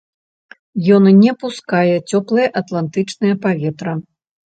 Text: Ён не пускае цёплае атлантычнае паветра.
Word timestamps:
Ён 0.95 1.03
не 1.23 1.35
пускае 1.45 1.95
цёплае 2.09 2.47
атлантычнае 2.65 3.33
паветра. 3.49 3.93